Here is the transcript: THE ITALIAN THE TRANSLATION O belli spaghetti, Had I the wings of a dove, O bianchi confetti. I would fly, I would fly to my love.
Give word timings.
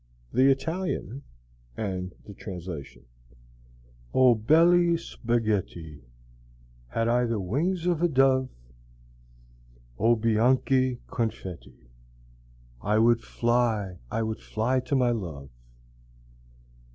THE 0.33 0.49
ITALIAN 0.49 1.21
THE 1.75 2.33
TRANSLATION 2.35 3.03
O 4.15 4.33
belli 4.33 4.97
spaghetti, 4.97 6.01
Had 6.87 7.07
I 7.07 7.25
the 7.27 7.39
wings 7.39 7.85
of 7.85 8.01
a 8.01 8.07
dove, 8.07 8.49
O 9.99 10.15
bianchi 10.15 11.01
confetti. 11.05 11.91
I 12.81 12.97
would 12.97 13.21
fly, 13.23 13.99
I 14.09 14.23
would 14.23 14.39
fly 14.41 14.79
to 14.79 14.95
my 14.95 15.11
love. 15.11 15.49